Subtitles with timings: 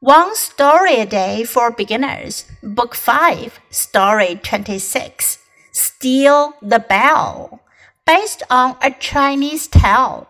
[0.00, 5.38] One Story a Day for Beginners, Book 5, Story 26.
[5.72, 7.60] Steal the Bell,
[8.06, 10.28] based on a Chinese tale.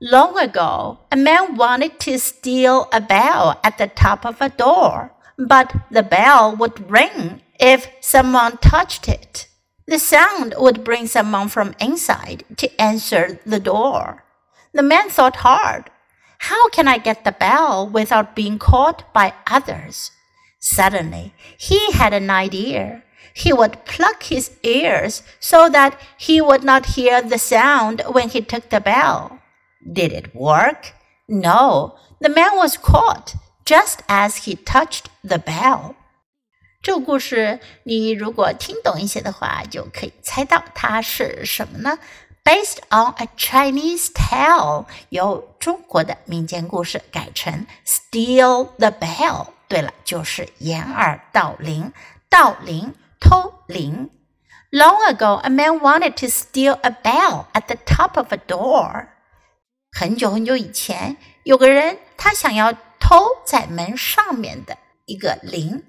[0.00, 5.12] Long ago, a man wanted to steal a bell at the top of a door,
[5.38, 9.46] but the bell would ring if someone touched it.
[9.86, 14.24] The sound would bring someone from inside to answer the door.
[14.72, 15.90] The man thought hard
[16.49, 20.11] how can I get the bell without being caught by others?
[20.59, 23.03] Suddenly, he had an idea.
[23.33, 28.41] He would pluck his ears so that he would not hear the sound when he
[28.41, 29.39] took the bell.
[29.81, 30.93] Did it work?
[31.27, 35.95] No, the man was caught just as he touched the bell.
[36.81, 41.97] 这个故事，你如果听懂一些的话，就可以猜到它是什么呢
[42.45, 49.47] ？based on a Chinese tale，由中国的民间故事改成 steal the bell。
[49.67, 51.93] 对了，就是掩耳盗铃，
[52.29, 54.09] 盗铃，偷铃。
[54.71, 59.07] Long ago, a man wanted to steal a bell at the top of a door.
[59.91, 65.83] 很久很久以前，有个人他想要偷在门上面的一个铃，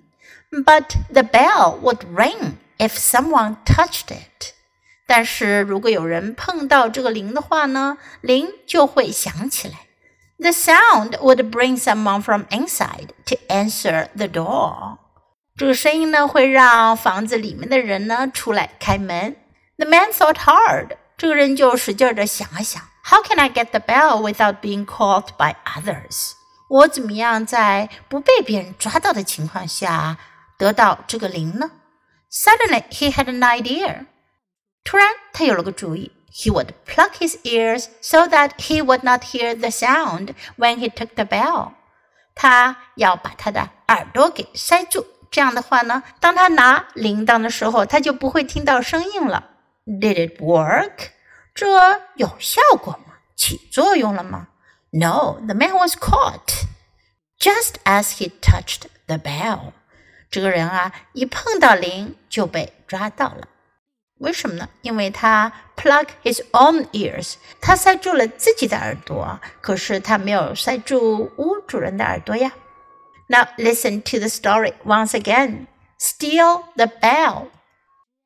[0.51, 4.53] but the bell would ring if someone touched it.
[5.07, 9.75] 但是如果有人碰到这个铃的话呢，铃就会响起来。
[10.39, 14.99] The sound would bring someone from inside to answer the door。
[15.57, 19.37] 这个声音呢，会让房子里面的人呢出来开门。
[19.77, 20.97] The man thought hard。
[21.19, 26.33] 这个人就使劲的想了想，How can I get the bell without being caught by others？
[26.69, 30.17] 我怎么样在不被别人抓到的情况下
[30.59, 31.71] 得到这个铃呢？
[32.33, 34.07] Suddenly he had an idea。
[34.87, 36.13] 突然，他有了个主意。
[36.35, 41.09] He would pluck his ears so that he would not hear the sound when he took
[41.15, 41.73] the bell.
[42.35, 49.51] 他要把他的耳朵给塞住，这样的话呢，当他拿铃铛的时候，他就不会听到声音了。
[49.85, 51.11] Did it work？
[51.55, 53.17] 这有效果吗？
[53.37, 54.49] 起作用了吗？
[54.91, 56.65] No, the man was caught
[57.39, 59.73] just as he touched the bell.
[60.31, 63.49] 这个人啊，一碰到铃就被抓到了。
[64.19, 64.69] 为什么呢？
[64.83, 72.53] 因为他 plug his own ears，他塞住了自己的耳朵，可是他没有塞住屋主人的耳朵呀。
[73.29, 75.67] Now listen to the story once again.
[75.99, 77.49] Steal the bell.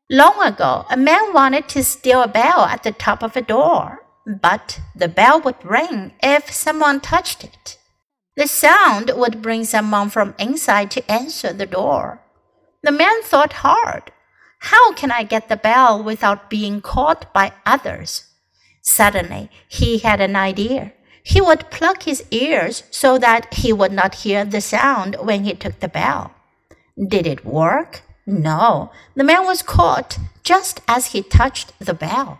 [0.08, 4.00] Long ago, a man wanted to steal a bell at the top of a door,
[4.24, 7.78] but the bell would ring if someone touched it.
[8.36, 12.20] The sound would bring someone from inside to answer the door.
[12.82, 14.12] The man thought hard.
[14.65, 18.25] how can I get the bell without being caught by others?
[18.81, 20.93] Suddenly, he had an idea.
[21.23, 25.53] He would pluck his ears so that he would not hear the sound when he
[25.55, 26.35] took the bell.
[26.95, 28.01] Did it work?
[28.27, 32.39] No, the man was caught just as he touched the bell.